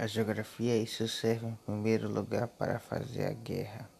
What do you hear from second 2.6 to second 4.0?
fazer a guerra.